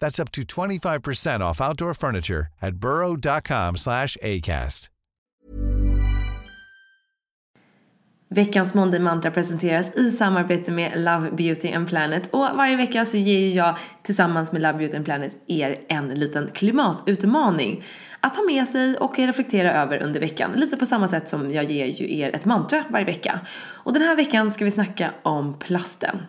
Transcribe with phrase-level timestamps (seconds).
[0.00, 4.90] That's up to 25% off outdoor furniture at burrow.com slash ACAST.
[8.34, 13.16] Veckans Monday Mantra presenteras i samarbete med Love Beauty and Planet och varje vecka så
[13.16, 17.84] ger jag tillsammans med Love Beauty and Planet er en liten klimatutmaning
[18.20, 20.52] att ha med sig och reflektera över under veckan.
[20.54, 23.40] Lite på samma sätt som jag ger ju er ett mantra varje vecka.
[23.84, 26.20] Och den här veckan ska vi snacka om plasten.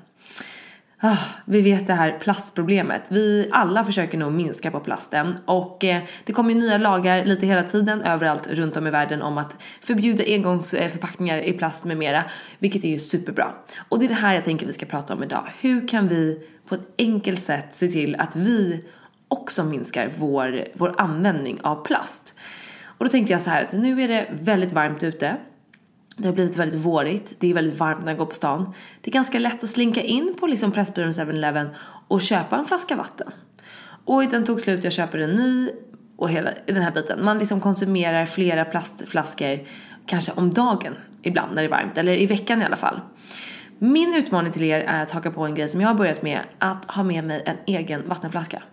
[1.03, 3.11] Ah, vi vet det här plastproblemet.
[3.11, 7.45] Vi alla försöker nog minska på plasten och eh, det kommer ju nya lagar lite
[7.45, 11.97] hela tiden överallt runt om i världen om att förbjuda engångsförpackningar eh, i plast med
[11.97, 12.23] mera,
[12.59, 13.47] vilket är ju superbra.
[13.89, 15.51] Och det är det här jag tänker vi ska prata om idag.
[15.59, 18.85] Hur kan vi på ett enkelt sätt se till att vi
[19.27, 22.35] också minskar vår, vår användning av plast?
[22.83, 25.37] Och då tänkte jag så här att nu är det väldigt varmt ute.
[26.17, 28.73] Det har blivit väldigt vårigt, det är väldigt varmt när jag går på stan.
[29.01, 31.69] Det är ganska lätt att slinka in på liksom Pressbyrån 7-Eleven
[32.07, 33.31] och köpa en flaska vatten.
[34.05, 35.69] Och den tog slut, jag köper en ny
[36.17, 37.25] och hela den här biten.
[37.25, 39.59] Man liksom konsumerar flera plastflaskor
[40.05, 42.99] kanske om dagen ibland när det är varmt, eller i veckan i alla fall.
[43.79, 46.39] Min utmaning till er är att haka på en grej som jag har börjat med,
[46.59, 48.63] att ha med mig en egen vattenflaska.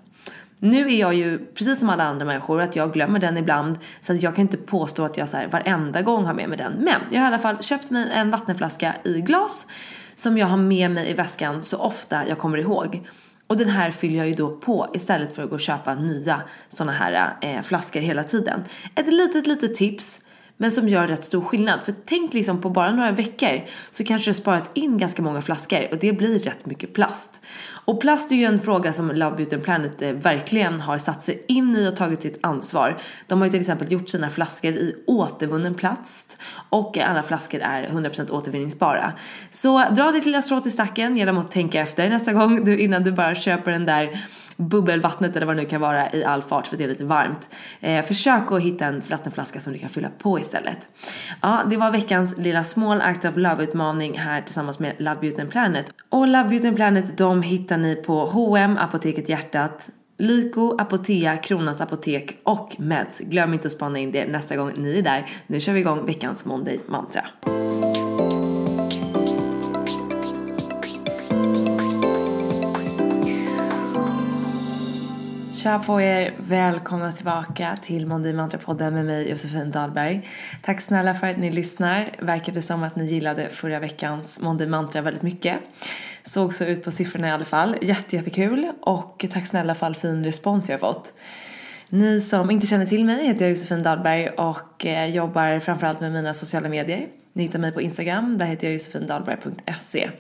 [0.59, 4.13] Nu är jag ju precis som alla andra människor att jag glömmer den ibland så
[4.13, 6.73] att jag kan inte påstå att jag så här varenda gång har med mig den.
[6.73, 9.67] Men jag har i alla fall köpt mig en vattenflaska i glas
[10.17, 13.09] som jag har med mig i väskan så ofta jag kommer ihåg.
[13.47, 16.43] Och den här fyller jag ju då på istället för att gå och köpa nya
[16.69, 18.65] sådana här eh, flaskor hela tiden.
[18.95, 20.21] Ett litet, litet tips
[20.61, 21.83] men som gör rätt stor skillnad.
[21.83, 25.43] För tänk liksom på bara några veckor så kanske du har sparat in ganska många
[25.43, 27.41] flaskor och det blir rätt mycket plast.
[27.85, 31.23] Och plast är ju en fråga som Love Beauty and Planet eh, verkligen har satt
[31.23, 33.01] sig in i och tagit sitt ansvar.
[33.27, 36.37] De har ju till exempel gjort sina flaskor i återvunnen plast
[36.71, 39.13] och alla flaskor är 100% återvinningsbara.
[39.51, 43.03] Så dra ditt lilla strå till stacken genom att tänka efter nästa gång du, innan
[43.03, 44.21] du bara köper den där
[44.59, 47.49] bubbelvattnet eller vad det nu kan vara i all fart för det är lite varmt.
[47.81, 50.89] Eh, försök att hitta en vattenflaska som du kan fylla på istället.
[51.43, 55.51] Ja, det var veckans lilla Small Act of Love-utmaning här tillsammans med Love Beauty and
[55.51, 55.87] Planet.
[56.09, 61.81] Och Love Beauty and Planet de hittar ni på H&M, Apoteket Hjärtat, Lyko, Apotea, Kronans
[61.81, 63.21] Apotek och Meds.
[63.21, 65.27] Glöm inte att spana in det nästa gång ni är där.
[65.47, 67.25] Nu kör vi igång veckans Monday Mantra.
[75.69, 76.33] Tja på er!
[76.37, 80.29] Välkomna tillbaka till Mondi Mantra-podden med mig Josefin Dahlberg.
[80.63, 82.11] Tack snälla för att ni lyssnar.
[82.19, 85.59] Verkade som att ni gillade förra veckans Mondi Mantra väldigt mycket.
[86.25, 87.77] Såg så ut på siffrorna i alla fall.
[87.83, 88.73] Jättejättekul!
[88.81, 91.15] och tack snälla för all fin respons jag har fått.
[91.89, 96.35] Ni som inte känner till mig heter jag Josefin Dahlberg och jobbar framförallt med mina
[96.35, 97.07] sociala medier.
[97.33, 100.11] Ni hittar mig på Instagram, där heter jag josefindahlberg.se.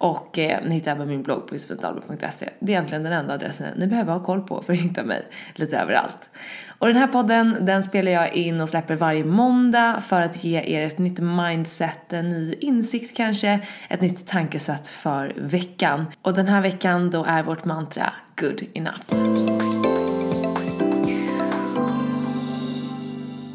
[0.00, 2.48] Och eh, ni hittar även min blogg på josefindalberg.se.
[2.58, 5.22] Det är egentligen den enda adressen ni behöver ha koll på för att hitta mig
[5.54, 6.30] lite överallt.
[6.78, 10.60] Och den här podden den spelar jag in och släpper varje måndag för att ge
[10.60, 16.06] er ett nytt mindset, en ny insikt kanske, ett nytt tankesätt för veckan.
[16.22, 19.00] Och den här veckan då är vårt mantra good enough.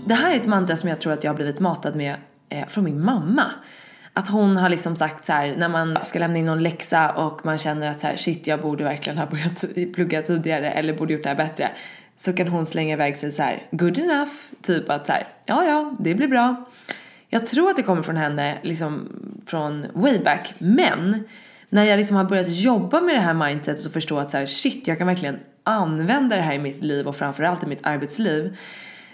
[0.08, 2.16] Det här är ett mantra som jag tror att jag har blivit matad med
[2.50, 3.52] eh, från min mamma.
[4.18, 7.46] Att hon har liksom sagt så här, när man ska lämna in någon läxa och
[7.46, 9.66] man känner att så här, shit jag borde verkligen ha börjat
[9.96, 11.70] plugga tidigare eller borde gjort det här bättre.
[12.18, 14.32] så kan hon slänga iväg sig så här good enough,
[14.62, 16.66] typ att så här, ja ja, det blir bra.
[17.30, 19.10] Jag tror att det kommer från henne liksom
[19.46, 21.24] från way back, men
[21.70, 24.46] när jag liksom har börjat jobba med det här mindsetet och förstå att så här,
[24.46, 28.58] shit, jag kan verkligen använda det här i mitt liv och framförallt i mitt arbetsliv.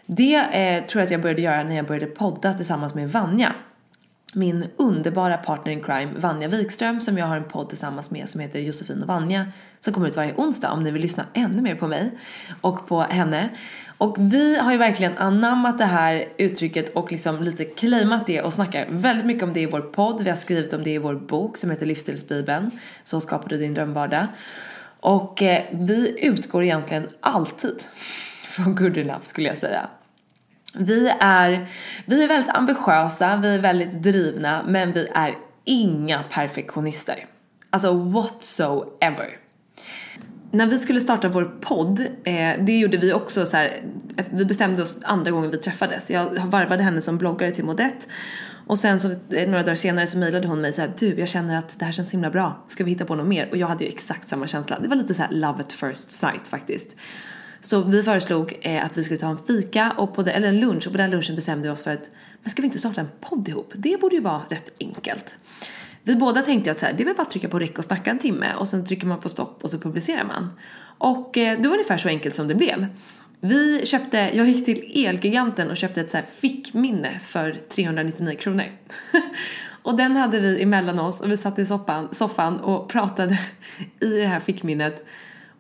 [0.05, 3.53] Det eh, tror jag att jag började göra när jag började podda tillsammans med Vanja
[4.33, 8.41] min underbara partner in crime Vanja Wikström som jag har en podd tillsammans med som
[8.41, 9.45] heter Josefin och Vanja
[9.79, 12.11] som kommer ut varje onsdag om ni vill lyssna ännu mer på mig
[12.61, 13.49] och på henne.
[13.97, 18.53] Och vi har ju verkligen anammat det här uttrycket och liksom lite claimat det och
[18.53, 20.21] snackar väldigt mycket om det i vår podd.
[20.21, 22.71] Vi har skrivit om det i vår bok som heter Livsstilsbibeln.
[23.03, 24.27] Så skapar du din drömvardag.
[24.99, 27.83] Och eh, vi utgår egentligen alltid
[28.43, 29.89] från good enough skulle jag säga.
[30.73, 31.67] Vi är,
[32.05, 37.25] vi är väldigt ambitiösa, vi är väldigt drivna, men vi är inga perfektionister.
[37.69, 39.37] Alltså whatsoever.
[40.51, 43.83] När vi skulle starta vår podd, eh, det gjorde vi också så här,
[44.31, 46.11] vi bestämde oss andra gången vi träffades.
[46.11, 48.07] Jag varvade henne som bloggare till Modett
[48.67, 51.29] och sen så eh, några dagar senare så mejlade hon mig så här, du jag
[51.29, 53.49] känner att det här känns så himla bra, ska vi hitta på något mer?
[53.51, 56.11] Och jag hade ju exakt samma känsla, det var lite så här love at first
[56.11, 56.87] sight faktiskt.
[57.61, 60.59] Så vi föreslog eh, att vi skulle ta en fika, och på det, eller en
[60.59, 62.09] lunch och på den lunchen bestämde vi oss för att
[62.41, 63.71] men ska vi inte starta en podd ihop?
[63.75, 65.35] Det borde ju vara rätt enkelt.
[66.03, 67.83] Vi båda tänkte att så här, det är väl bara att trycka på räck och
[67.83, 70.51] snacka en timme och sen trycker man på stopp och så publicerar man.
[70.97, 72.87] Och eh, det var ungefär så enkelt som det blev.
[73.39, 78.65] Vi köpte, jag gick till Elgiganten och köpte ett så här fickminne för 399 kronor.
[79.83, 83.39] och den hade vi emellan oss och vi satt i soffan, soffan och pratade
[83.99, 85.05] i det här fickminnet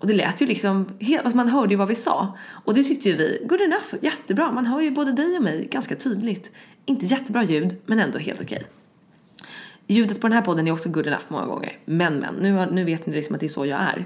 [0.01, 2.37] och det lät ju liksom, alltså man hörde ju vad vi sa.
[2.65, 4.51] Och det tyckte ju vi, good enough, jättebra.
[4.51, 6.51] Man hör ju både dig och mig ganska tydligt.
[6.85, 8.63] Inte jättebra ljud, men ändå helt okej.
[9.87, 11.77] Ljudet på den här podden är också good enough många gånger.
[11.85, 14.05] Men men, nu, nu vet ni liksom att det är så jag är.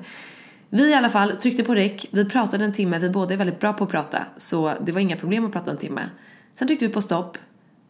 [0.69, 3.59] Vi i alla fall tryckte på räck, vi pratade en timme, vi båda är väldigt
[3.59, 4.25] bra på att prata.
[4.37, 6.09] Så det var inga problem att prata en timme.
[6.53, 7.37] Sen tryckte vi på stopp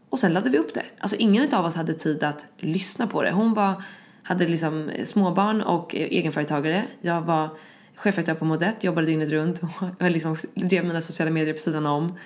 [0.09, 0.85] och sen laddade vi upp det.
[0.99, 3.31] Alltså ingen av oss hade tid att lyssna på det.
[3.31, 3.83] Hon var,
[4.23, 6.83] hade liksom småbarn och e-, egenföretagare.
[7.01, 7.49] Jag var
[7.95, 9.69] chefredaktör på Modet jobbade dygnet runt och
[10.11, 12.17] liksom drev mina sociala medier på sidan om.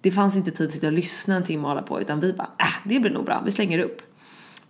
[0.00, 2.32] Det fanns inte tid att sitta och lyssna en timme och hålla på utan vi
[2.32, 4.02] bara, äh, det blir nog bra, vi slänger upp.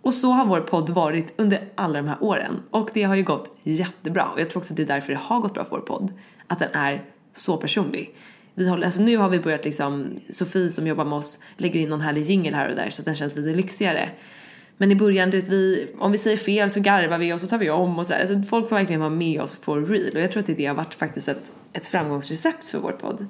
[0.01, 3.23] Och så har vår podd varit under alla de här åren och det har ju
[3.23, 5.71] gått jättebra och jag tror också att det är därför det har gått bra för
[5.71, 6.13] vår podd.
[6.47, 7.03] Att den är
[7.33, 8.15] så personlig.
[8.53, 11.89] Vi håller, alltså nu har vi börjat liksom, Sofie som jobbar med oss lägger in
[11.89, 14.09] någon härlig jingel här och där så att den känns lite lyxigare.
[14.77, 17.47] Men i början, du vet, vi, om vi säger fel så garvar vi och så
[17.47, 18.21] tar vi om och så här.
[18.21, 20.11] Alltså, folk får verkligen vara med oss for real.
[20.13, 23.27] Och jag tror att det, det har varit faktiskt ett, ett framgångsrecept för vår podd.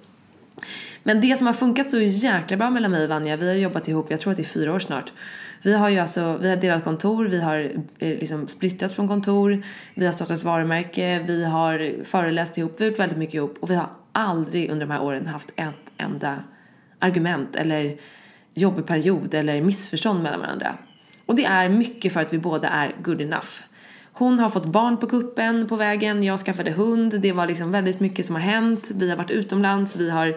[1.04, 3.88] Men det som har funkat så jäkla bra mellan mig och Vanja, vi har jobbat
[3.88, 5.12] ihop, jag tror att det är fyra år snart.
[5.64, 9.64] Vi har ju alltså, vi har delat kontor, vi har eh, liksom splittrats från kontor,
[9.96, 13.70] vi har startat varumärke, vi har föreläst ihop, vi har gjort väldigt mycket ihop och
[13.70, 16.44] vi har aldrig under de här åren haft ett enda
[17.00, 17.98] argument eller
[18.54, 20.78] jobbig period eller missförstånd mellan varandra.
[21.32, 23.50] Och det är mycket för att vi båda är good enough.
[24.14, 28.00] Hon har fått barn på kuppen på vägen, jag skaffade hund, det var liksom väldigt
[28.00, 28.92] mycket som har hänt.
[28.96, 30.36] Vi har varit utomlands, vi har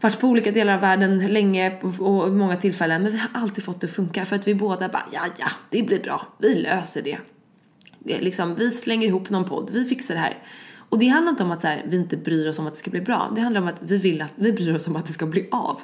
[0.00, 3.02] varit på olika delar av världen länge och många tillfällen.
[3.02, 5.48] Men vi har alltid fått det att funka för att vi båda bara, ja ja,
[5.70, 7.18] det blir bra, vi löser det.
[7.98, 10.38] det liksom, vi slänger ihop någon podd, vi fixar det här.
[10.88, 12.78] Och det handlar inte om att så här, vi inte bryr oss om att det
[12.78, 13.32] ska bli bra.
[13.34, 15.48] Det handlar om att vi vill att vi bryr oss om att det ska bli
[15.50, 15.80] av.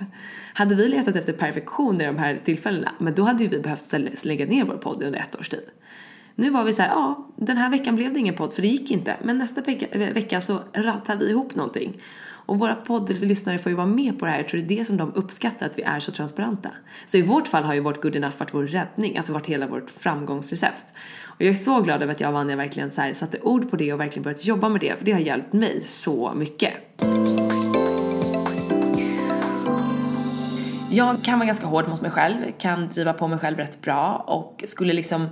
[0.55, 3.93] Hade vi letat efter perfektion i de här tillfällena, men då hade ju vi behövt
[4.25, 5.65] lägga ner vår podd under ett års tid.
[6.35, 8.69] Nu var vi så här, ja, den här veckan blev det ingen podd för det
[8.69, 9.17] gick inte.
[9.23, 12.03] Men nästa vecka, vecka så rattar vi ihop någonting.
[12.47, 14.39] Och våra poddlyssnare får ju vara med på det här.
[14.39, 16.71] Jag tror det är det som de uppskattar, att vi är så transparenta.
[17.07, 19.67] Så i vårt fall har ju vårt good enough varit vår räddning, alltså varit hela
[19.67, 20.85] vårt framgångsrecept.
[21.25, 23.71] Och jag är så glad över att jag och Vanja verkligen så här satte ord
[23.71, 26.73] på det och verkligen börjat jobba med det, för det har hjälpt mig så mycket.
[30.91, 34.25] Jag kan vara ganska hård mot mig själv, kan driva på mig själv rätt bra
[34.27, 35.29] och skulle liksom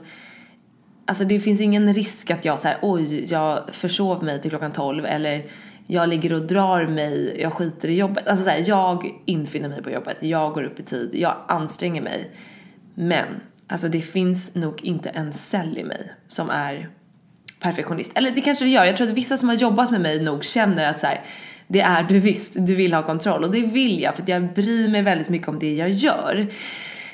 [1.06, 5.06] Alltså det finns ingen risk att jag säger oj, jag försov mig till klockan 12
[5.06, 5.42] eller
[5.90, 8.28] jag ligger och drar mig, jag skiter i jobbet.
[8.28, 12.02] Alltså så här, jag infinner mig på jobbet, jag går upp i tid, jag anstränger
[12.02, 12.30] mig.
[12.94, 13.26] Men
[13.70, 16.88] Alltså det finns nog inte en cell i mig som är
[17.60, 18.12] perfektionist.
[18.14, 18.84] Eller det kanske det gör.
[18.84, 21.24] Jag tror att vissa som har jobbat med mig nog känner att så här,
[21.68, 23.44] det är du visst, du vill ha kontroll.
[23.44, 26.46] Och det vill jag för att jag bryr mig väldigt mycket om det jag gör.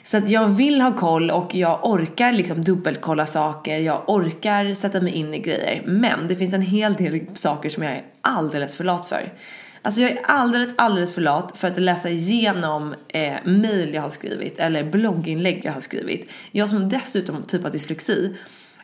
[0.06, 5.00] Så att jag vill ha koll och jag orkar liksom dubbelkolla saker, jag orkar sätta
[5.00, 5.82] mig in i grejer.
[5.86, 9.32] Men det finns en hel del saker som jag är alldeles för lat för.
[9.82, 14.10] Alltså jag är alldeles, alldeles för lat för att läsa igenom eh, mail jag har
[14.10, 16.30] skrivit eller blogginlägg jag har skrivit.
[16.50, 18.36] Jag som dessutom typ har dyslexi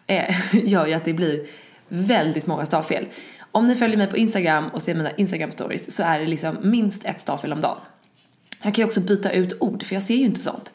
[0.07, 1.47] eh, gör ju att det blir
[1.89, 3.07] väldigt många stavfel.
[3.53, 6.57] Om ni följer mig på Instagram och ser mina Instagram stories så är det liksom
[6.63, 7.79] minst ett stavfel om dagen.
[8.63, 10.73] Jag kan ju också byta ut ord för jag ser ju inte sånt.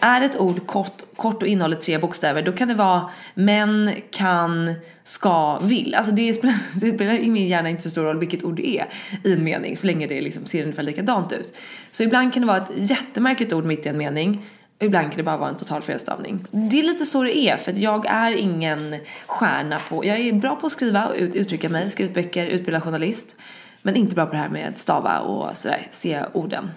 [0.00, 4.74] Är ett ord kort, kort och innehåller tre bokstäver då kan det vara men, kan,
[5.04, 5.94] ska, vill.
[5.94, 8.68] Alltså det spelar, det spelar i min hjärna inte så stor roll vilket ord det
[8.68, 8.86] är
[9.24, 11.56] i en mening så länge det liksom ser ungefär likadant ut.
[11.90, 14.46] Så ibland kan det vara ett jättemärkligt ord mitt i en mening
[14.78, 16.44] och ibland kan det bara vara en total felstavning.
[16.50, 20.32] Det är lite så det är för att jag är ingen stjärna på, jag är
[20.32, 23.36] bra på att skriva och ut, uttrycka mig, skriva böcker, utbilda journalist.
[23.82, 26.70] Men inte bra på det här med att stava och sådär, se orden.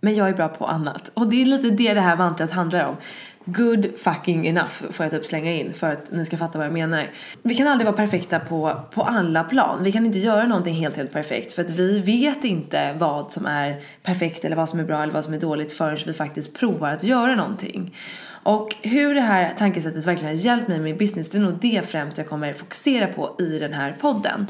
[0.00, 1.10] Men jag är bra på annat.
[1.14, 2.96] Och det är lite det det här mantrat handlar om.
[3.44, 6.72] Good fucking enough får jag typ slänga in för att ni ska fatta vad jag
[6.72, 7.10] menar.
[7.42, 9.82] Vi kan aldrig vara perfekta på, på alla plan.
[9.82, 13.46] Vi kan inte göra någonting helt, helt perfekt för att vi vet inte vad som
[13.46, 16.58] är perfekt eller vad som är bra eller vad som är dåligt förrän vi faktiskt
[16.58, 17.96] provar att göra någonting.
[18.42, 21.58] Och hur det här tankesättet verkligen har hjälpt mig med min business, det är nog
[21.60, 24.46] det främst jag kommer fokusera på i den här podden.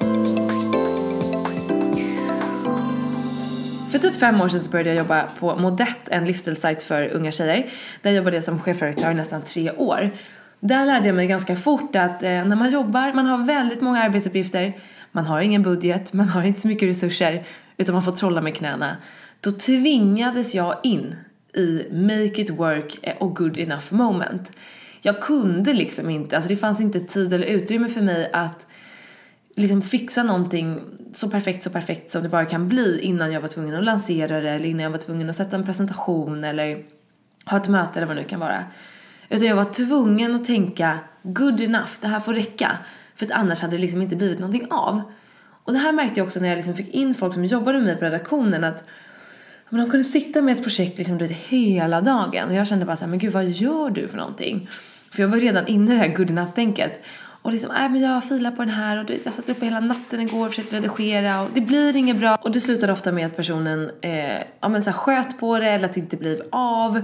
[3.91, 7.33] För typ fem år sedan så började jag jobba på Modett, en livsstilssajt för unga
[7.33, 7.71] tjejer.
[8.03, 10.11] Där jobbade jag som chefredaktör i nästan tre år.
[10.61, 14.03] Där lärde jag mig ganska fort att eh, när man jobbar, man har väldigt många
[14.03, 14.73] arbetsuppgifter,
[15.13, 18.55] man har ingen budget, man har inte så mycket resurser, utan man får trolla med
[18.55, 18.97] knäna.
[19.41, 21.17] Då tvingades jag in
[21.55, 24.57] i make it work eh, och good enough moment.
[25.03, 28.67] Jag kunde liksom inte, alltså det fanns inte tid eller utrymme för mig att
[29.59, 30.81] liksom fixa någonting
[31.13, 34.41] så perfekt, så perfekt som det bara kan bli innan jag var tvungen att lansera
[34.41, 36.85] det eller innan jag var tvungen att sätta en presentation eller
[37.45, 38.65] ha ett möte eller vad det nu kan vara.
[39.29, 42.79] Utan jag var tvungen att tänka good enough, det här får räcka.
[43.17, 45.03] För att annars hade det liksom inte blivit någonting av.
[45.65, 47.87] Och det här märkte jag också när jag liksom fick in folk som jobbade med
[47.87, 48.85] mig på redaktionen att
[49.71, 53.05] men de kunde sitta med ett projekt liksom hela dagen och jag kände bara så
[53.05, 54.69] här, men gud vad gör du för någonting?
[55.11, 57.01] För jag var redan inne i det här good enough-tänket.
[57.49, 60.21] Och liksom, nej men jag filar på den här och jag satt uppe hela natten
[60.21, 62.39] igår och försökte redigera och det blir inget bra.
[62.43, 65.69] Och det slutade ofta med att personen eh, ja, men så här, sköt på det
[65.69, 67.03] eller att det inte blev av.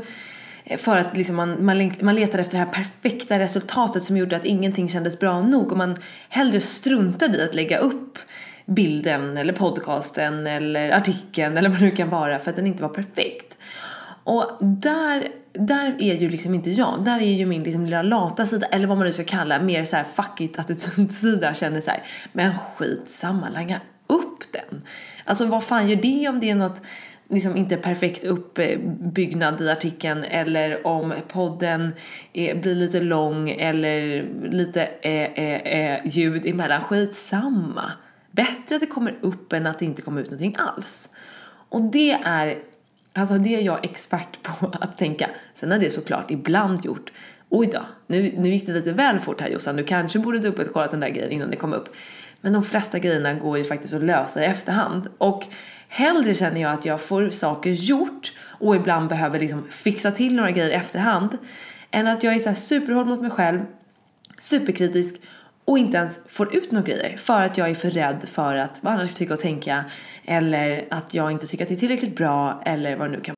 [0.64, 4.36] Eh, för att liksom man, man, man letade efter det här perfekta resultatet som gjorde
[4.36, 5.96] att ingenting kändes bra nog och man
[6.28, 8.18] hellre struntade i att lägga upp
[8.66, 12.82] bilden eller podcasten eller artikeln eller vad det nu kan vara för att den inte
[12.82, 13.58] var perfekt.
[14.24, 17.04] Och där, där är ju liksom inte jag.
[17.04, 19.84] Där är ju min liksom lilla lata sida, eller vad man nu ska kalla mer
[19.84, 21.54] så här fuck it attityd-sida.
[21.54, 24.82] Känner så här, men skitsamma, langa upp den.
[25.24, 26.82] Alltså vad fan gör det om det är något
[27.28, 31.92] liksom inte perfekt uppbyggnad i artikeln eller om podden
[32.32, 36.80] är, blir lite lång eller lite eh, eh, eh, ljud emellan.
[36.80, 37.92] Skitsamma.
[38.30, 41.08] Bättre att det kommer upp än att det inte kommer ut någonting alls.
[41.68, 42.58] Och det är
[43.16, 45.30] Alltså det är jag expert på att tänka.
[45.54, 47.12] Sen har det såklart ibland gjort
[47.48, 50.90] oj då, nu, nu gick det lite väl fort här Jossan, du kanske borde dubbelkollat
[50.90, 51.94] den där grejen innan det kom upp.
[52.40, 55.08] Men de flesta grejerna går ju faktiskt att lösa i efterhand.
[55.18, 55.44] Och
[55.88, 60.50] hellre känner jag att jag får saker gjort och ibland behöver liksom fixa till några
[60.50, 61.38] grejer i efterhand.
[61.90, 63.60] Än att jag är så superhård mot mig själv,
[64.38, 65.14] superkritisk
[65.64, 68.78] och inte ens får ut några grejer för att jag är för rädd för att
[68.80, 69.84] vad andra ska tycka och tänka
[70.24, 73.34] eller att jag inte tycker att det är tillräckligt bra eller vad det nu kan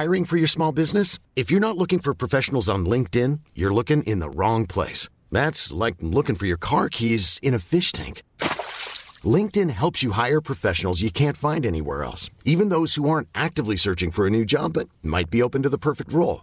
[0.00, 1.18] Hiring for your small business?
[1.34, 5.08] If you're not looking for professionals on LinkedIn, you're looking in the wrong place.
[5.32, 8.22] That's like looking for your car keys in a fish tank.
[9.24, 13.76] LinkedIn helps you hire professionals you can't find anywhere else, even those who aren't actively
[13.76, 16.42] searching for a new job but might be open to the perfect role.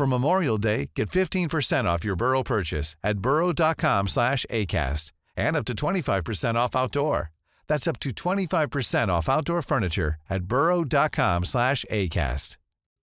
[0.00, 5.66] For Memorial Day, get 15% off your Burrow purchase at burrow.com slash ACAST and up
[5.66, 7.32] to 25% off outdoor.
[7.66, 12.56] That's up to 25% off outdoor furniture at burrow.com slash ACAST.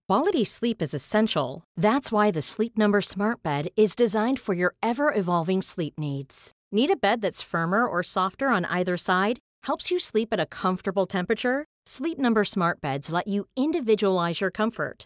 [0.09, 1.63] Quality sleep is essential.
[1.75, 6.51] That's why the Sleep Number Smart Bed is designed for your ever-evolving sleep needs.
[6.71, 9.37] Need a bed that's firmer or softer on either side?
[9.65, 11.65] Helps you sleep at a comfortable temperature?
[11.85, 15.05] Sleep Number Smart Beds let you individualize your comfort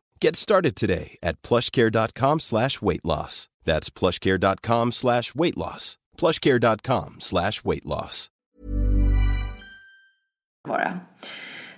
[0.23, 3.49] Get started today at plushcare.com slash weight loss.
[3.63, 5.97] That's plushcare.com slash weight loss.
[6.17, 8.29] plushcare.com slash weight loss.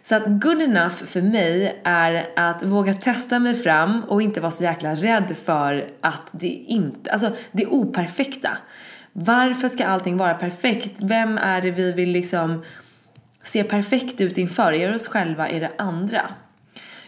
[0.04, 4.52] Så att good enough för mig är att våga testa mig fram och inte vara
[4.52, 8.58] så jäkla rädd för att det inte, alltså det operfekta.
[9.14, 10.98] Varför ska allting vara perfekt?
[11.02, 12.64] Vem är det vi vill liksom
[13.44, 14.74] se perfekt ut inför?
[14.74, 15.50] Är det oss själva?
[15.50, 16.22] Är det andra?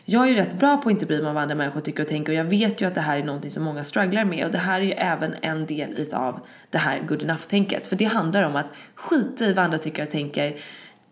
[0.07, 2.03] Jag är ju rätt bra på att inte bry mig om vad andra människor tycker
[2.03, 4.45] och tänker och jag vet ju att det här är någonting som många strugglar med
[4.45, 7.87] och det här är ju även en del av det här good enough-tänket.
[7.87, 10.57] För det handlar om att skita i vad andra tycker och tänker,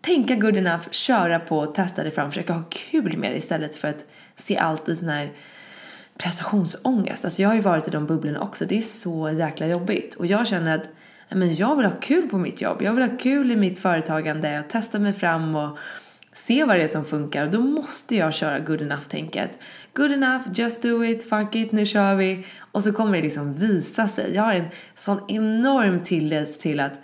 [0.00, 3.88] tänka good enough, köra på, testa dig fram, försöka ha kul med det istället för
[3.88, 4.04] att
[4.36, 5.32] se allt i sån här
[6.18, 7.24] prestationsångest.
[7.24, 10.26] Alltså jag har ju varit i de bubblorna också, det är så jäkla jobbigt och
[10.26, 10.88] jag känner att
[11.28, 14.60] men jag vill ha kul på mitt jobb, jag vill ha kul i mitt företagande
[14.60, 15.78] och testa mig fram och
[16.34, 19.50] se vad det är som funkar och då måste jag köra good enough-tänket.
[19.94, 22.46] Good enough, just do it, fuck it, nu kör vi.
[22.72, 24.34] Och så kommer det liksom visa sig.
[24.34, 27.00] Jag har en sån enorm tillit till att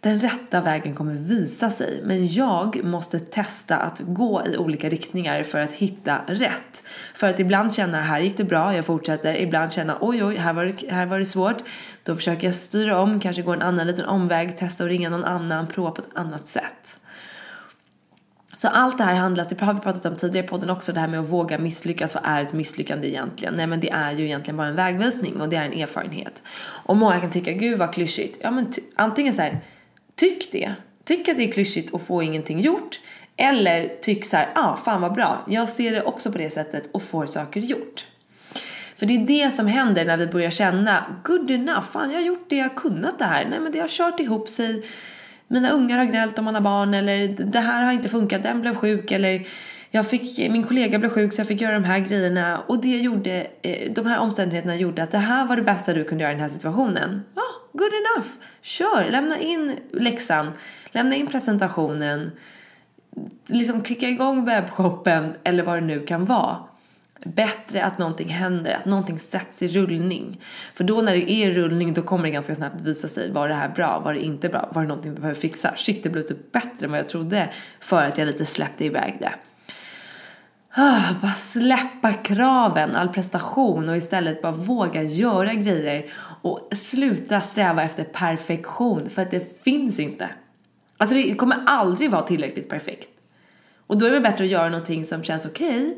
[0.00, 2.00] den rätta vägen kommer visa sig.
[2.04, 6.82] Men jag måste testa att gå i olika riktningar för att hitta rätt.
[7.14, 9.36] För att ibland känna här gick det bra, jag fortsätter.
[9.36, 11.56] Ibland känna oj oj, här var det, här var det svårt.
[12.02, 15.24] Då försöker jag styra om, kanske gå en annan liten omväg, testa att ringa någon
[15.24, 16.98] annan, prova på ett annat sätt.
[18.62, 21.00] Så allt det här handlas, det har vi pratat om tidigare i podden också, det
[21.00, 22.14] här med att våga misslyckas.
[22.14, 23.54] Vad är ett misslyckande egentligen?
[23.54, 26.42] Nej men det är ju egentligen bara en vägvisning och det är en erfarenhet.
[26.58, 28.38] Och många kan tycka, gud vad klyschigt.
[28.42, 29.60] Ja men antingen så här,
[30.14, 30.74] tyck det.
[31.04, 33.00] Tyck att det är klyschigt och få ingenting gjort.
[33.36, 35.46] Eller tyck så här, ah fan vad bra.
[35.48, 38.06] Jag ser det också på det sättet och får saker gjort.
[38.96, 42.26] För det är det som händer när vi börjar känna, good enough, fan jag har
[42.26, 43.46] gjort det, jag har kunnat det här.
[43.50, 44.82] Nej men det har kört ihop sig
[45.52, 48.60] mina ungar har gnällt om man har barn eller det här har inte funkat, den
[48.60, 49.46] blev sjuk eller
[49.90, 52.96] jag fick, min kollega blev sjuk så jag fick göra de här grejerna och det
[52.96, 56.32] gjorde, eh, de här omständigheterna gjorde att det här var det bästa du kunde göra
[56.32, 57.22] i den här situationen.
[57.34, 58.28] Ja, ah, good enough.
[58.62, 60.50] Kör, lämna in läxan,
[60.92, 62.30] lämna in presentationen,
[63.46, 66.56] liksom klicka igång webbshoppen eller vad det nu kan vara
[67.24, 70.40] bättre att någonting händer, att någonting sätts i rullning.
[70.74, 73.48] För då när det är i rullning då kommer det ganska snabbt visa sig, var
[73.48, 75.72] det här bra, var det inte bra, var det någonting vi behöver fixa?
[75.76, 79.16] Shit, det blev typ bättre än vad jag trodde för att jag lite släppte iväg
[79.20, 79.32] det.
[80.74, 87.82] Ah, bara släppa kraven, all prestation och istället bara våga göra grejer och sluta sträva
[87.82, 90.28] efter perfektion för att det finns inte.
[90.96, 93.08] Alltså det kommer aldrig vara tillräckligt perfekt.
[93.86, 95.94] Och då är det bättre att göra någonting som känns okej okay,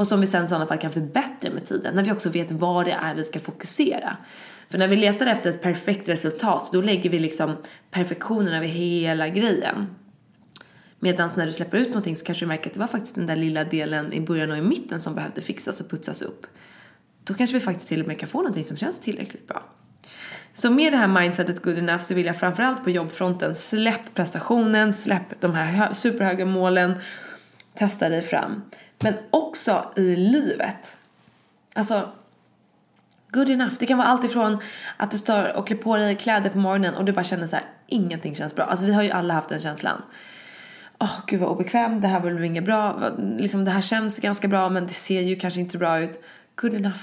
[0.00, 1.94] och som vi sen i sådana fall kan förbättra med tiden.
[1.94, 4.16] När vi också vet vad det är vi ska fokusera.
[4.68, 7.56] För när vi letar efter ett perfekt resultat då lägger vi liksom
[7.90, 9.86] perfektionen över hela grejen.
[10.98, 13.26] Medan när du släpper ut någonting så kanske du märker att det var faktiskt den
[13.26, 16.46] där lilla delen i början och i mitten som behövde fixas och putsas upp.
[17.24, 19.62] Då kanske vi faktiskt till och med kan få någonting som känns tillräckligt bra.
[20.54, 24.94] Så med det här mindsetet good enough så vill jag framförallt på jobbfronten släpp prestationen,
[24.94, 26.94] släpp de här superhöga målen,
[27.74, 28.62] testa dig fram.
[29.02, 30.96] Men också i livet.
[31.74, 32.08] Alltså,
[33.28, 33.74] good enough.
[33.78, 34.58] Det kan vara allt ifrån
[34.96, 37.56] att du står och klär på dig kläder på morgonen och du bara känner så
[37.56, 38.64] här, ingenting känns bra.
[38.64, 40.02] Alltså vi har ju alla haft den känslan.
[40.98, 43.10] Åh oh, gud vad obekväm, det här blev inget bra.
[43.18, 46.22] Liksom, det här känns ganska bra men det ser ju kanske inte bra ut.
[46.54, 47.00] Good enough.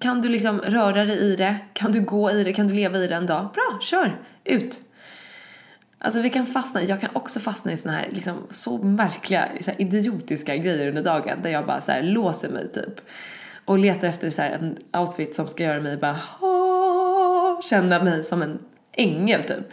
[0.00, 1.56] Kan du liksom röra dig i det?
[1.72, 2.52] Kan du gå i det?
[2.52, 3.48] Kan du leva i det en dag?
[3.54, 4.20] Bra, kör!
[4.44, 4.80] Ut!
[6.06, 9.70] Alltså vi kan fastna, jag kan också fastna i såna här liksom, så märkliga, så
[9.70, 13.00] här, idiotiska grejer under dagen där jag bara så här, låser mig typ.
[13.64, 16.18] Och letar efter så här, en outfit som ska göra mig bara
[17.62, 18.58] känna mig som en
[18.92, 19.70] ängel typ.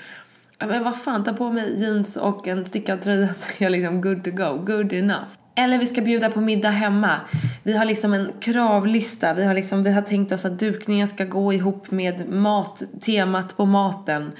[0.59, 4.01] Men vad fan, ta på mig jeans och en stickad tröja så är jag liksom
[4.01, 5.29] good to go, good enough.
[5.55, 7.19] Eller vi ska bjuda på middag hemma.
[7.63, 9.33] Vi har liksom en kravlista.
[9.33, 13.57] Vi har, liksom, vi har tänkt oss att dukningen ska gå ihop med mat, temat
[13.57, 14.31] på maten.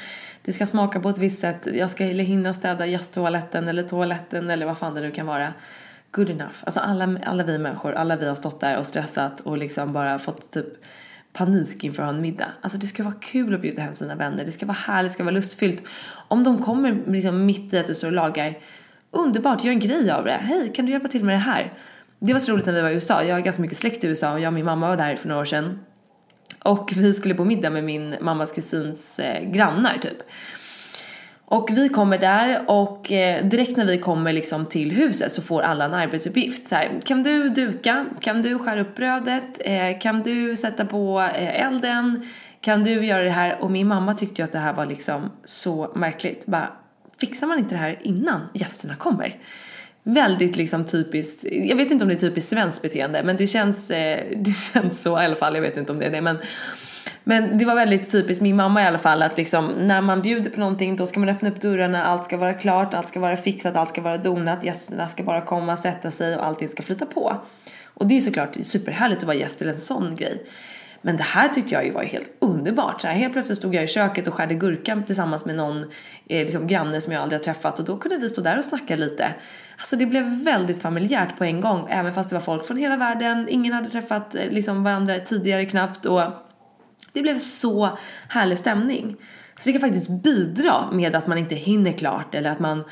[0.41, 1.67] Det ska smaka på ett visst sätt.
[1.73, 5.53] Jag ska hinna städa gästtoaletten eller toaletten eller vad fan det nu kan vara.
[6.11, 6.55] Good enough.
[6.63, 10.19] Alltså alla, alla vi människor, alla vi har stått där och stressat och liksom bara
[10.19, 10.67] fått typ
[11.33, 12.47] panik inför att ha en middag.
[12.61, 14.45] Alltså det ska vara kul att bjuda hem sina vänner.
[14.45, 15.83] Det ska vara härligt, det ska vara lustfyllt.
[16.27, 18.57] Om de kommer liksom mitt i att du står och lagar,
[19.13, 20.31] underbart, gör en grej av det.
[20.41, 21.73] Hej, kan du hjälpa till med det här?
[22.19, 23.23] Det var så roligt när vi var i USA.
[23.23, 25.27] Jag har ganska mycket släkt i USA och jag och min mamma var där för
[25.27, 25.79] några år sedan.
[26.63, 30.17] Och vi skulle på middag med min mammas kusins eh, grannar typ.
[31.45, 35.61] Och vi kommer där och eh, direkt när vi kommer liksom till huset så får
[35.61, 36.67] alla en arbetsuppgift.
[36.67, 38.05] Så här, kan du duka?
[38.19, 39.59] Kan du skära upp brödet?
[39.59, 42.27] Eh, kan du sätta på eh, elden?
[42.61, 43.63] Kan du göra det här?
[43.63, 46.45] Och min mamma tyckte ju att det här var liksom så märkligt.
[46.45, 46.69] Bara,
[47.17, 49.39] fixar man inte det här innan gästerna kommer?
[50.03, 53.91] Väldigt liksom typiskt, jag vet inte om det är typiskt svenskt beteende men det känns,
[53.91, 56.37] eh, det känns så i alla fall, jag vet inte om det är det men
[57.23, 60.49] men det var väldigt typiskt min mamma i alla fall att liksom när man bjuder
[60.49, 63.37] på någonting då ska man öppna upp dörrarna, allt ska vara klart, allt ska vara
[63.37, 67.05] fixat, allt ska vara donat, gästerna ska bara komma, sätta sig och allting ska flyta
[67.05, 67.41] på.
[67.93, 70.45] Och det är ju såklart superhärligt att vara gäst till en sån grej.
[71.05, 73.01] Men det här tyckte jag ju var helt underbart.
[73.01, 75.83] Så här, helt plötsligt stod jag i köket och skärde gurka tillsammans med någon
[76.27, 78.65] eh, liksom, granne som jag aldrig har träffat och då kunde vi stå där och
[78.65, 79.33] snacka lite.
[79.77, 82.97] Alltså det blev väldigt familjärt på en gång, även fast det var folk från hela
[82.97, 83.47] världen.
[83.49, 86.21] Ingen hade träffat eh, liksom, varandra tidigare knappt och
[87.13, 89.15] det blev så härlig stämning.
[89.57, 92.83] Så det kan faktiskt bidra med att man inte hinner klart eller att man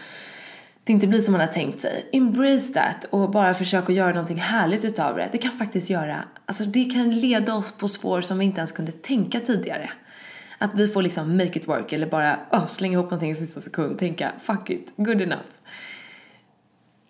[0.83, 2.09] det inte blir som man har tänkt sig.
[2.11, 5.29] Embrace that och bara försök att göra någonting härligt utav det.
[5.31, 8.71] Det kan faktiskt göra, alltså det kan leda oss på spår som vi inte ens
[8.71, 9.91] kunde tänka tidigare.
[10.57, 13.61] Att vi får liksom make it work eller bara oh, slänga ihop någonting i sista
[13.61, 15.41] sekund, tänka fuck it, good enough.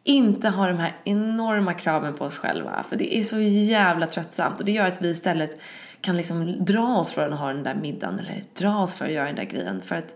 [0.03, 4.59] Inte ha de här enorma kraven på oss själva för det är så jävla tröttsamt
[4.59, 5.59] och det gör att vi istället
[6.01, 9.11] kan liksom dra oss från att ha den där middagen eller dra oss för att
[9.11, 10.15] göra den där grejen för att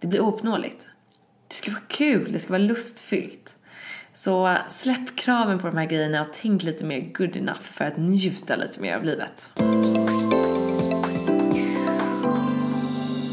[0.00, 0.88] det blir ouppnåeligt.
[1.52, 3.56] Det ska vara kul, det ska vara lustfyllt.
[4.14, 7.96] Så släpp kraven på de här grejerna och tänk lite mer good enough för att
[7.96, 9.50] njuta lite mer av livet.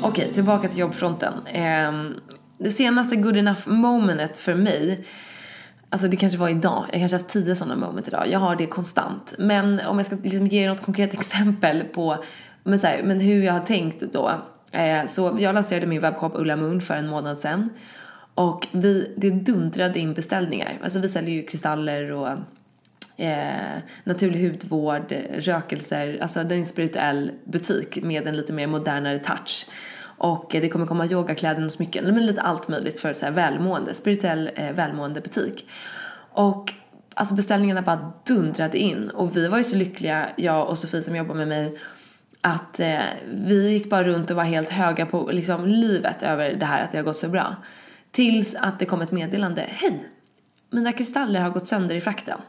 [0.03, 1.33] Okej, tillbaka till jobbfronten.
[1.45, 2.13] Ehm,
[2.57, 5.05] det senaste good enough momentet för mig
[5.89, 8.27] Alltså det kanske var idag, jag kanske haft tio sådana moment idag.
[8.27, 9.35] Jag har det konstant.
[9.37, 12.23] Men om jag ska liksom ge något konkret exempel på
[12.63, 14.31] men, så här, men hur jag har tänkt då.
[14.71, 17.69] Eh, så jag lanserade min webbshop Ulla Moon för en månad sedan.
[18.39, 20.79] Och vi, det dundrade in beställningar.
[20.83, 22.27] Alltså vi säljer ju kristaller och
[23.17, 26.17] eh, naturlig hudvård, rökelser.
[26.21, 29.65] Alltså det är en spirituell butik med en lite mer modernare touch.
[30.01, 33.31] Och eh, det kommer komma yogakläder och smycken, men lite allt möjligt för så här
[33.31, 35.69] välmående, spirituell eh, välmående butik.
[36.31, 36.73] Och
[37.13, 41.15] alltså beställningarna bara dundrade in och vi var ju så lyckliga, jag och Sofie som
[41.15, 41.79] jobbar med mig,
[42.41, 42.99] att eh,
[43.33, 46.91] vi gick bara runt och var helt höga på liksom, livet över det här att
[46.91, 47.55] det har gått så bra.
[48.11, 49.65] Tills att det kom ett meddelande.
[49.69, 50.09] Hej!
[50.71, 52.39] Mina kristaller har gått sönder i frakten.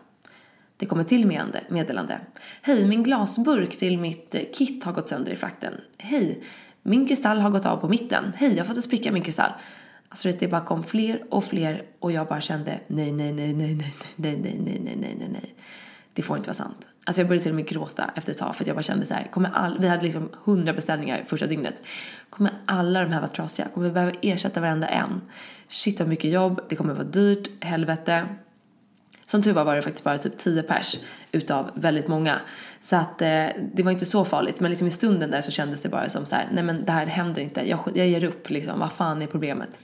[0.77, 1.27] Det kom ett till
[1.69, 2.21] meddelande.
[2.63, 5.75] Hej, min glasburk till mitt kit har gått sönder i frakten.
[5.99, 6.43] Hej,
[6.83, 8.33] min kristall har gått av på mitten.
[8.37, 9.53] Hej, jag har fått en spricka i min kristall.
[10.09, 13.75] Alltså det bara kom fler och fler och jag bara kände nej, nej, nej, nej,
[13.75, 15.50] nej, nej, nej, nej, nej, nej, nej, nej.
[16.13, 16.89] Det får inte vara sant.
[17.05, 19.07] Alltså jag började till och med gråta efter ett tag för att jag bara kände
[19.07, 21.83] så här, kommer all, vi hade liksom hundra beställningar första dygnet.
[22.31, 23.69] Kommer alla de här vara trasiga?
[23.75, 25.21] Kommer vi behöva ersätta varenda en?
[25.69, 28.27] Shit vad mycket jobb, det kommer vara dyrt, helvete.
[29.27, 30.99] Som tur var var det faktiskt bara typ 10 pers
[31.33, 32.41] utav väldigt många.
[32.81, 34.61] Så att eh, det var inte så farligt.
[34.61, 36.93] Men liksom i stunden där så kändes det bara som så här, nej men det
[36.93, 37.69] här händer inte.
[37.69, 39.81] Jag, jag ger upp liksom, vad fan är problemet?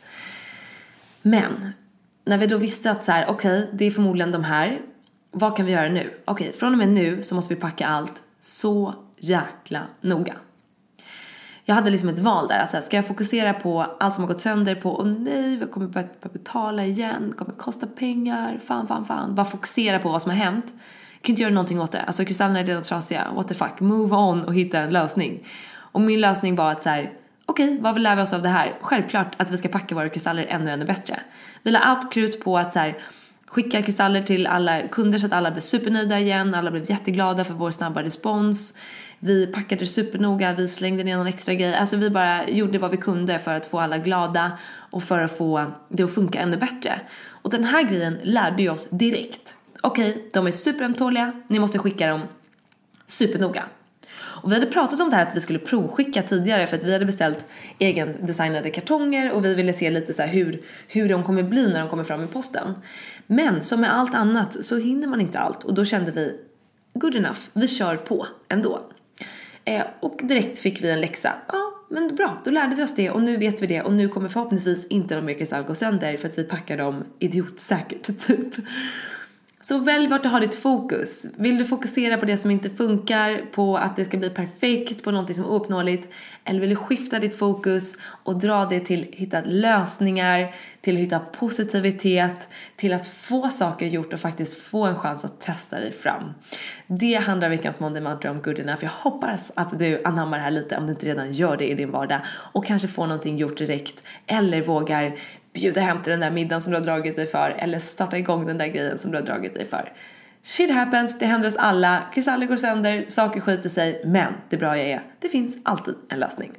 [1.22, 1.72] Men
[2.24, 4.80] när vi då visste att så här, okej, okay, det är förmodligen de här.
[5.38, 6.20] Vad kan vi göra nu?
[6.24, 10.34] Okej, okay, från och med nu så måste vi packa allt så jäkla noga
[11.68, 12.58] jag hade liksom ett val där.
[12.58, 15.58] Att så här, ska jag fokusera på allt som har gått sönder på, och nej,
[15.58, 19.34] jag kommer börja betala igen, det kommer kosta pengar, fan, fan, fan.
[19.34, 20.64] Bara fokusera på vad som har hänt.
[21.12, 22.02] Jag kan inte göra någonting åt det.
[22.02, 23.80] Alltså kristallerna är redan trasiga, what the fuck.
[23.80, 25.46] Move on och hitta en lösning.
[25.74, 27.12] Och min lösning var att så här,
[27.46, 28.78] okej, okay, vad lär vi oss av det här?
[28.80, 31.20] Självklart att vi ska packa våra kristaller ännu, ännu bättre.
[31.62, 32.98] Vi la allt krut på att så här,
[33.56, 37.54] skicka kristaller till alla kunder så att alla blev supernöjda igen, alla blev jätteglada för
[37.54, 38.74] vår snabba respons.
[39.18, 41.74] Vi packade supernoga, vi slängde ner någon extra grej.
[41.74, 44.52] Alltså vi bara gjorde vad vi kunde för att få alla glada
[44.90, 47.00] och för att få det att funka ännu bättre.
[47.42, 49.54] Och den här grejen lärde ju oss direkt.
[49.80, 52.20] Okej, okay, de är superömtåliga, ni måste skicka dem
[53.06, 53.62] supernoga.
[54.42, 56.92] Och vi hade pratat om det här att vi skulle provskicka tidigare för att vi
[56.92, 57.46] hade beställt
[57.78, 61.88] egendesignade kartonger och vi ville se lite så hur, hur de kommer bli när de
[61.88, 62.74] kommer fram i posten.
[63.26, 66.40] Men som med allt annat så hinner man inte allt och då kände vi
[66.94, 68.80] good enough, vi kör på ändå.
[69.64, 71.32] Eh, och direkt fick vi en läxa.
[71.48, 74.08] Ja, men bra, då lärde vi oss det och nu vet vi det och nu
[74.08, 78.54] kommer förhoppningsvis inte de mer kristall gå sönder för att vi packar dem idiotsäkert typ.
[79.68, 81.26] Så välj vart du har ditt fokus.
[81.36, 85.10] Vill du fokusera på det som inte funkar, på att det ska bli perfekt, på
[85.10, 86.08] någonting som är ouppnåeligt?
[86.44, 91.00] Eller vill du skifta ditt fokus och dra det till att hitta lösningar, till att
[91.00, 95.92] hitta positivitet, till att få saker gjort och faktiskt få en chans att testa dig
[95.92, 96.32] fram.
[96.86, 98.84] Det handlar veckans Monday Mantra om Good Enough.
[98.84, 101.74] Jag hoppas att du anammar det här lite om du inte redan gör det i
[101.74, 105.16] din vardag och kanske får någonting gjort direkt eller vågar
[105.56, 108.46] bjuda hem till den där middagen som du har dragit dig för eller starta igång
[108.46, 109.92] den där grejen som du har dragit dig för.
[110.42, 114.78] Shit happens, det händer oss alla, kristaller går sönder, saker skiter sig, men det bra
[114.78, 116.52] jag är, det finns alltid en lösning.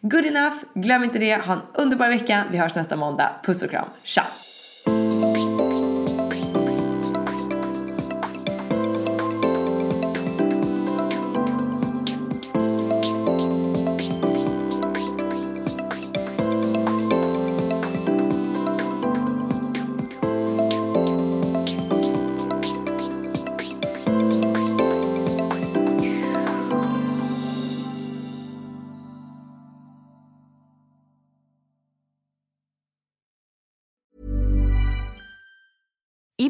[0.00, 3.70] Good enough, glöm inte det, ha en underbar vecka, vi hörs nästa måndag, puss och
[3.70, 4.51] kram, ciao!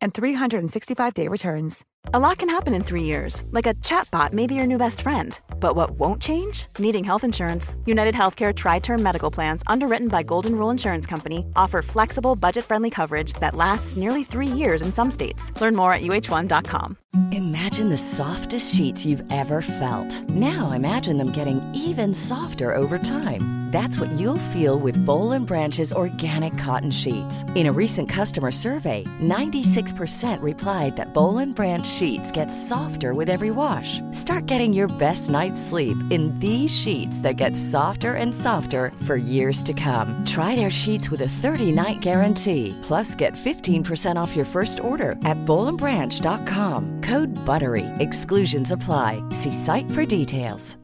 [0.00, 1.84] and 365-day returns.
[2.14, 5.00] A lot can happen in three years, like a chatbot may be your new best
[5.00, 5.38] friend.
[5.60, 6.66] But what won't change?
[6.78, 7.74] Needing health insurance.
[7.84, 12.64] United Healthcare Tri Term Medical Plans, underwritten by Golden Rule Insurance Company, offer flexible, budget
[12.64, 15.52] friendly coverage that lasts nearly three years in some states.
[15.60, 16.96] Learn more at uh1.com.
[17.32, 20.28] Imagine the softest sheets you've ever felt.
[20.30, 23.66] Now imagine them getting even softer over time.
[23.76, 27.42] That's what you'll feel with Bowl and Branch's organic cotton sheets.
[27.54, 33.28] In a recent customer survey, 96% replied that Bowl and Branch sheets get softer with
[33.28, 34.00] every wash.
[34.12, 39.16] Start getting your best night's sleep in these sheets that get softer and softer for
[39.16, 40.24] years to come.
[40.24, 42.74] Try their sheets with a 30-night guarantee.
[42.80, 47.02] Plus, get 15% off your first order at bowlandbranch.com.
[47.02, 47.84] Code BUTTERY.
[47.98, 49.22] Exclusions apply.
[49.34, 50.78] See site for details.